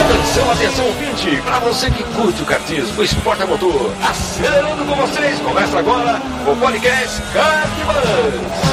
[0.00, 1.42] Atenção, atenção, ouvinte!
[1.42, 6.20] Para você que curte o kartismo, o esporte a motor, acelerando com vocês, começa agora
[6.46, 8.65] o podcast Kartbus!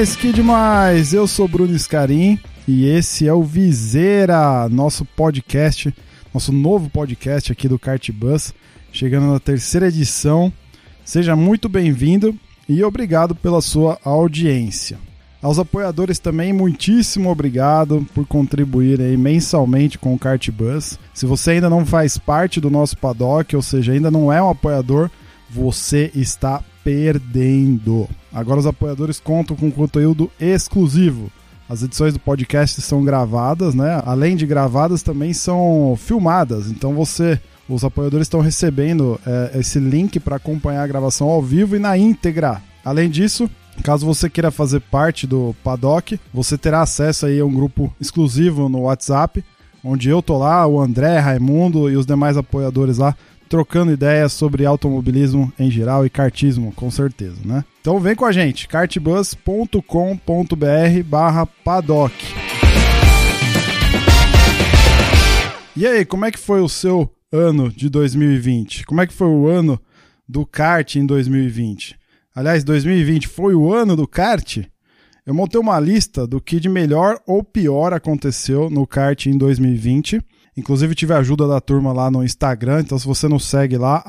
[0.00, 1.12] Demais, que demais!
[1.12, 5.94] Eu sou Bruno Scarim e esse é o Viseira, nosso podcast,
[6.32, 8.54] nosso novo podcast aqui do Kartbus,
[8.90, 10.50] chegando na terceira edição.
[11.04, 12.34] Seja muito bem-vindo
[12.66, 14.96] e obrigado pela sua audiência.
[15.42, 20.98] Aos apoiadores também, muitíssimo obrigado por contribuir mensalmente com o Kartbus.
[21.12, 24.48] Se você ainda não faz parte do nosso paddock, ou seja, ainda não é um
[24.48, 25.10] apoiador,
[25.50, 28.08] você está perdendo.
[28.32, 31.30] Agora os apoiadores contam com conteúdo exclusivo.
[31.68, 34.02] As edições do podcast são gravadas, né?
[34.04, 36.68] Além de gravadas, também são filmadas.
[36.70, 41.76] Então você, os apoiadores estão recebendo é, esse link para acompanhar a gravação ao vivo
[41.76, 42.60] e na íntegra.
[42.84, 43.48] Além disso,
[43.82, 48.68] Caso você queira fazer parte do Paddock, você terá acesso aí a um grupo exclusivo
[48.68, 49.42] no WhatsApp,
[49.82, 53.16] onde eu tô lá, o André, Raimundo e os demais apoiadores lá
[53.50, 57.64] trocando ideias sobre automobilismo em geral e kartismo, com certeza, né?
[57.80, 59.84] Então vem com a gente, kartbus.com.br
[61.04, 62.14] barra paddock.
[65.76, 68.86] E aí, como é que foi o seu ano de 2020?
[68.86, 69.80] Como é que foi o ano
[70.28, 71.98] do kart em 2020?
[72.32, 74.58] Aliás, 2020 foi o ano do kart?
[75.26, 80.22] Eu montei uma lista do que de melhor ou pior aconteceu no kart em 2020.
[80.60, 84.04] Inclusive tive a ajuda da turma lá no Instagram, então se você não segue lá,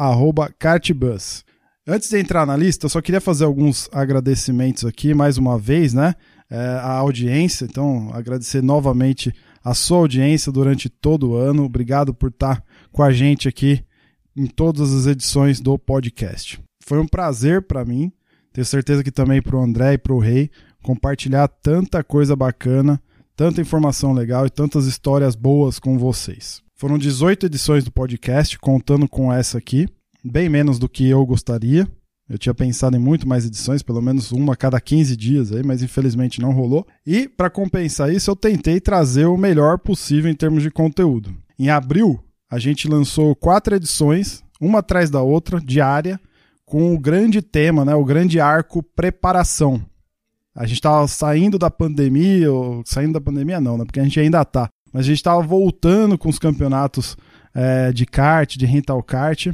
[0.60, 1.46] kartbus.
[1.88, 5.94] Antes de entrar na lista, eu só queria fazer alguns agradecimentos aqui, mais uma vez,
[5.94, 6.14] né?
[6.50, 11.64] É, a audiência, então agradecer novamente a sua audiência durante todo o ano.
[11.64, 13.82] Obrigado por estar com a gente aqui
[14.36, 16.62] em todas as edições do podcast.
[16.84, 18.12] Foi um prazer para mim,
[18.52, 20.52] tenho certeza que também para o André e para o Rei,
[20.84, 23.02] compartilhar tanta coisa bacana,
[23.36, 26.62] tanta informação legal e tantas histórias boas com vocês.
[26.76, 29.88] Foram 18 edições do podcast, contando com essa aqui,
[30.24, 31.88] bem menos do que eu gostaria.
[32.28, 35.62] Eu tinha pensado em muito mais edições, pelo menos uma a cada 15 dias aí,
[35.64, 36.88] mas infelizmente não rolou.
[37.06, 41.36] E para compensar isso, eu tentei trazer o melhor possível em termos de conteúdo.
[41.60, 46.20] Em abril, a gente lançou quatro edições, uma atrás da outra, diária,
[46.66, 49.84] com o grande tema, né, o grande arco preparação.
[50.56, 54.20] A gente estava saindo da pandemia, ou saindo da pandemia não, né, porque a gente
[54.20, 57.18] ainda tá, mas a gente estava voltando com os campeonatos
[57.54, 59.48] é, de kart, de rental kart,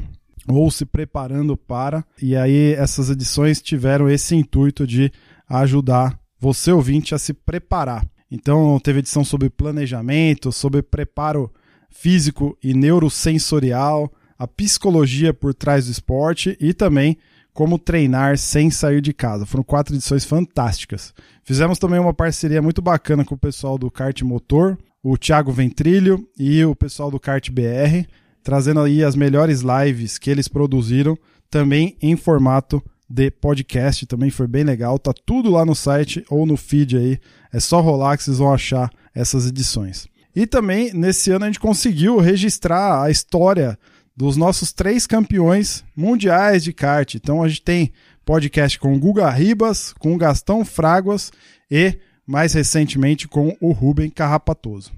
[0.47, 5.12] ou se preparando para, e aí essas edições tiveram esse intuito de
[5.50, 8.06] ajudar você ouvinte a se preparar.
[8.30, 11.52] Então teve edição sobre planejamento, sobre preparo
[11.90, 17.18] físico e neurosensorial, a psicologia por trás do esporte e também
[17.57, 19.44] como treinar sem sair de casa.
[19.44, 21.12] Foram quatro edições fantásticas.
[21.44, 26.23] Fizemos também uma parceria muito bacana com o pessoal do Kart Motor, o Thiago Ventrilho
[26.38, 28.07] e o pessoal do Kart BR,
[28.44, 31.18] trazendo aí as melhores lives que eles produziram,
[31.50, 32.79] também em formato
[33.09, 35.00] de podcast, também foi bem legal.
[35.00, 37.19] Tá tudo lá no site ou no feed aí.
[37.51, 40.07] É só rolar que vocês vão achar essas edições.
[40.35, 43.79] E também nesse ano a gente conseguiu registrar a história
[44.18, 47.14] dos nossos três campeões mundiais de kart.
[47.14, 47.94] Então a gente tem
[48.26, 51.32] podcast com o Guga Ribas, com o Gastão Fraguas
[51.70, 51.96] e,
[52.26, 54.92] mais recentemente, com o Rubem Carrapatoso.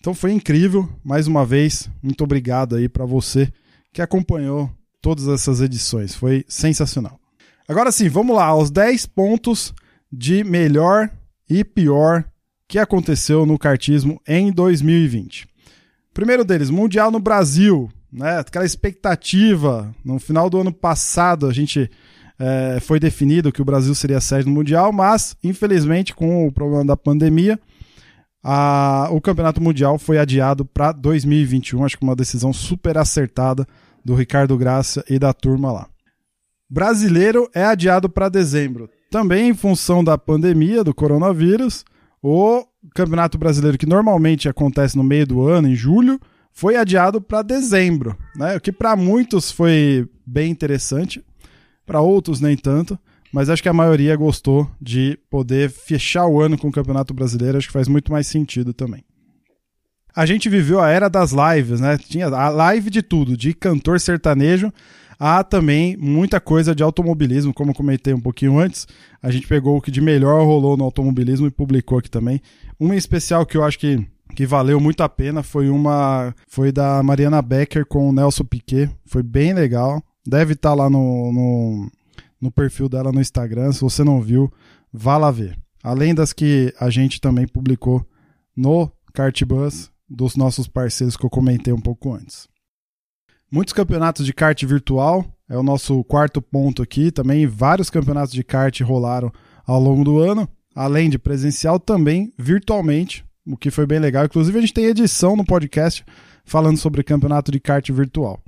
[0.00, 3.52] Então foi incrível, mais uma vez, muito obrigado aí para você
[3.92, 4.68] que acompanhou
[5.00, 7.18] todas essas edições, foi sensacional.
[7.68, 9.72] Agora sim, vamos lá, aos 10 pontos
[10.12, 11.08] de melhor
[11.48, 12.24] e pior
[12.66, 15.46] que aconteceu no kartismo em 2020.
[16.12, 18.38] Primeiro deles, Mundial no Brasil né?
[18.38, 19.94] Aquela expectativa.
[20.04, 21.90] No final do ano passado, a gente
[22.38, 26.84] é, foi definido que o Brasil seria sede do Mundial, mas, infelizmente, com o problema
[26.84, 27.58] da pandemia,
[28.42, 31.84] a, o Campeonato Mundial foi adiado para 2021.
[31.84, 33.66] Acho que uma decisão super acertada
[34.04, 35.88] do Ricardo Graça e da turma lá.
[36.70, 38.88] Brasileiro é adiado para dezembro.
[39.10, 41.84] Também em função da pandemia do coronavírus,
[42.22, 42.64] o
[42.94, 46.20] Campeonato Brasileiro, que normalmente acontece no meio do ano, em julho,
[46.58, 48.56] foi adiado para dezembro, né?
[48.56, 51.24] O que para muitos foi bem interessante,
[51.86, 52.98] para outros nem tanto,
[53.32, 57.58] mas acho que a maioria gostou de poder fechar o ano com o Campeonato Brasileiro,
[57.58, 59.04] acho que faz muito mais sentido também.
[60.12, 61.96] A gente viveu a era das lives, né?
[61.96, 64.72] Tinha a live de tudo, de cantor sertanejo
[65.20, 68.86] Há também muita coisa de automobilismo, como comentei um pouquinho antes.
[69.20, 72.40] A gente pegou o que de melhor rolou no automobilismo e publicou aqui também.
[72.78, 77.02] Uma especial que eu acho que, que valeu muito a pena foi uma foi da
[77.02, 78.90] Mariana Becker com o Nelson Piquet.
[79.04, 80.02] Foi bem legal.
[80.26, 81.90] Deve estar tá lá no, no,
[82.40, 83.72] no perfil dela no Instagram.
[83.72, 84.52] Se você não viu,
[84.92, 85.58] vá lá ver.
[85.82, 88.04] Além das que a gente também publicou
[88.56, 92.48] no Cartbus dos nossos parceiros que eu comentei um pouco antes.
[93.50, 97.10] Muitos campeonatos de kart virtual é o nosso quarto ponto aqui.
[97.10, 99.32] Também vários campeonatos de kart rolaram
[99.66, 104.24] ao longo do ano, além de presencial, também virtualmente, o que foi bem legal.
[104.24, 106.04] Inclusive, a gente tem edição no podcast
[106.44, 108.42] falando sobre campeonato de kart virtual.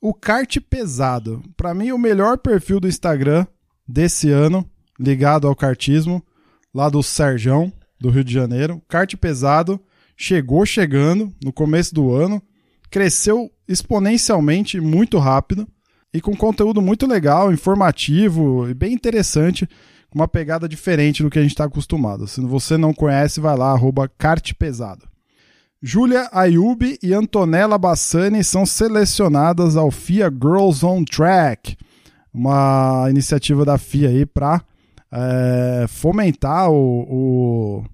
[0.00, 3.46] O kart pesado, para mim, o melhor perfil do Instagram
[3.86, 4.68] desse ano,
[4.98, 6.22] ligado ao kartismo,
[6.74, 8.82] lá do Serjão, do Rio de Janeiro.
[8.88, 9.80] Kart pesado
[10.16, 12.42] chegou chegando no começo do ano
[12.92, 15.66] cresceu exponencialmente muito rápido
[16.12, 19.66] e com conteúdo muito legal, informativo e bem interessante,
[20.14, 22.26] uma pegada diferente do que a gente está acostumado.
[22.26, 25.06] Se você não conhece, vai lá, arroba cartepesado.
[25.82, 31.76] Júlia Ayub e Antonella Bassani são selecionadas ao FIA Girls on Track,
[32.32, 34.62] uma iniciativa da FIA aí para
[35.10, 37.84] é, fomentar o, o,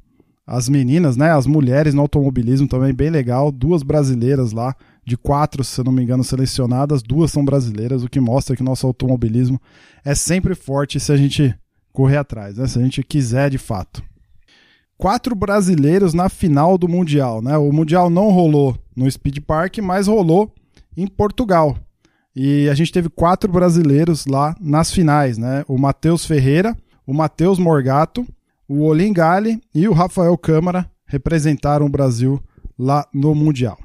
[0.47, 5.64] as meninas, né, as mulheres no automobilismo também bem legal, duas brasileiras lá de quatro,
[5.64, 9.59] se não me engano, selecionadas, duas são brasileiras, o que mostra que nosso automobilismo
[10.05, 11.55] é sempre forte se a gente
[11.93, 12.67] correr atrás, né?
[12.67, 14.02] se a gente quiser de fato.
[14.96, 17.40] Quatro brasileiros na final do Mundial.
[17.40, 17.56] Né?
[17.56, 20.52] O Mundial não rolou no Speed Park, mas rolou
[20.96, 21.76] em Portugal.
[22.35, 25.38] E a gente teve quatro brasileiros lá nas finais.
[25.38, 25.64] Né?
[25.69, 26.76] O Matheus Ferreira,
[27.06, 28.26] o Matheus Morgato,
[28.69, 32.43] o Olim Gale e o Rafael Câmara representaram o Brasil
[32.76, 33.79] lá no Mundial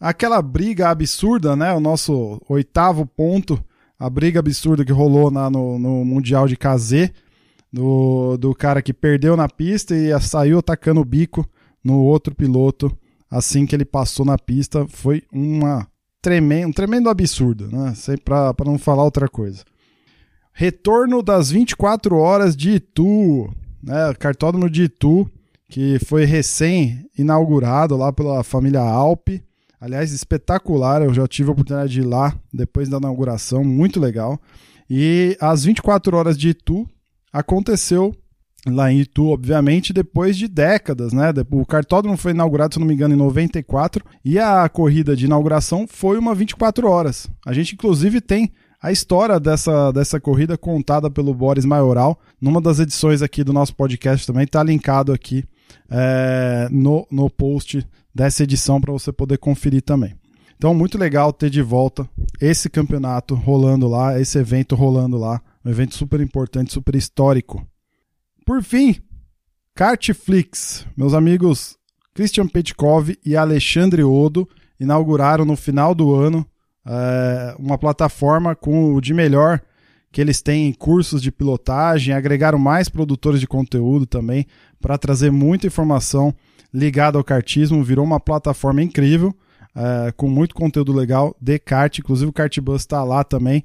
[0.00, 1.72] aquela briga absurda, né?
[1.72, 3.62] O nosso oitavo ponto,
[3.98, 7.10] a briga absurda que rolou na, no, no Mundial de KZ,
[7.72, 11.48] do, do cara que perdeu na pista e saiu atacando o bico
[11.84, 12.96] no outro piloto
[13.30, 14.86] assim que ele passou na pista.
[14.88, 15.86] Foi uma
[16.20, 17.94] tremendo, um tremendo absurdo, né?
[18.24, 19.64] Para não falar outra coisa.
[20.52, 23.48] Retorno das 24 horas de Itu,
[23.82, 24.12] né?
[24.18, 25.30] Cartódromo de Itu,
[25.68, 29.42] que foi recém-inaugurado lá pela família Alpe.
[29.80, 31.02] Aliás, espetacular.
[31.02, 34.40] Eu já tive a oportunidade de ir lá depois da inauguração, muito legal.
[34.90, 36.88] E às 24 horas de Itu
[37.32, 38.14] aconteceu
[38.66, 41.32] lá em Itu, obviamente, depois de décadas, né?
[41.50, 45.86] O cartódromo foi inaugurado, se não me engano, em 94 e a corrida de inauguração
[45.88, 47.28] foi uma 24 horas.
[47.46, 52.78] A gente, inclusive, tem a história dessa, dessa corrida contada pelo Boris Maioral numa das
[52.78, 55.44] edições aqui do nosso podcast também, está linkado aqui
[55.90, 60.14] é, no, no post dessa edição para você poder conferir também.
[60.56, 62.08] Então, muito legal ter de volta
[62.40, 67.66] esse campeonato rolando lá, esse evento rolando lá, um evento super importante, super histórico.
[68.44, 68.96] Por fim,
[69.74, 70.86] Kartflix.
[70.96, 71.76] Meus amigos
[72.14, 74.48] Christian Petkov e Alexandre Odo
[74.80, 76.46] inauguraram no final do ano
[76.84, 79.60] é, uma plataforma com o de melhor
[80.10, 84.46] que eles têm cursos de pilotagem, agregaram mais produtores de conteúdo também
[84.80, 86.34] para trazer muita informação
[86.72, 89.34] ligada ao kartismo, virou uma plataforma incrível,
[89.76, 93.64] é, com muito conteúdo legal de kart, inclusive o Kartbus está lá também.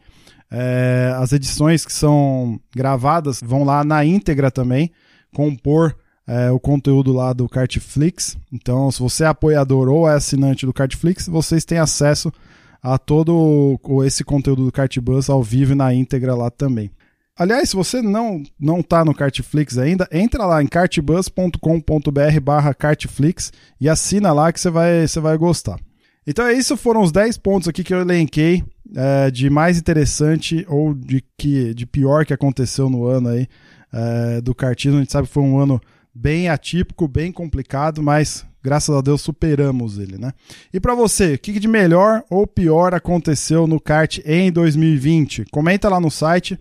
[0.52, 4.92] É, as edições que são gravadas vão lá na íntegra também,
[5.34, 5.96] compor
[6.28, 8.38] é, o conteúdo lá do Kartflix.
[8.52, 12.32] Então, se você é apoiador ou é assinante do Kartflix, vocês têm acesso
[12.82, 16.92] a todo esse conteúdo do Kartbus ao vivo na íntegra lá também.
[17.36, 23.52] Aliás, se você não não está no Kartflix ainda, entra lá em kartbus.com.br barra kartflix
[23.82, 25.80] e assina lá que você vai, você vai gostar.
[26.28, 28.64] Então é isso, foram os 10 pontos aqui que eu elenquei
[28.96, 33.48] é, de mais interessante ou de, que, de pior que aconteceu no ano aí
[33.92, 34.98] é, do kartismo.
[34.98, 35.82] A gente sabe que foi um ano
[36.14, 40.32] bem atípico, bem complicado, mas graças a Deus superamos ele, né?
[40.74, 45.46] E para você, o que de melhor ou pior aconteceu no kart em 2020?
[45.52, 46.60] Comenta lá no site,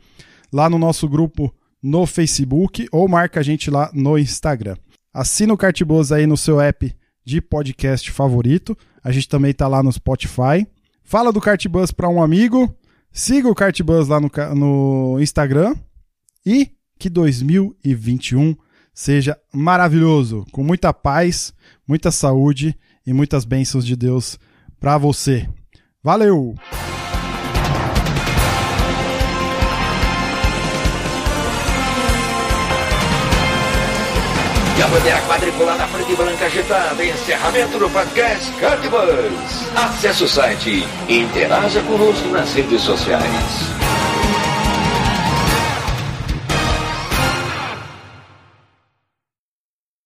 [0.53, 4.77] lá no nosso grupo no Facebook ou marca a gente lá no Instagram.
[5.13, 8.77] Assina o Kartbus aí no seu app de podcast favorito.
[9.05, 10.67] A gente também tá lá no Spotify.
[11.13, 12.75] Fala do Kartbus para um amigo.
[13.13, 15.75] Siga o Kartbus lá no, no Instagram.
[16.47, 18.57] E que 2021
[18.95, 21.53] seja maravilhoso, com muita paz,
[21.87, 22.75] muita saúde
[23.07, 24.39] e muitas bênçãos de Deus
[24.81, 25.47] para você.
[26.03, 26.55] Valeu!
[34.77, 37.05] E a bandeira quadriculada preta e branca agitada.
[37.05, 39.69] Encerramento do podcast Cardbus.
[39.77, 43.82] Acesse o site e interaja conosco nas redes sociais.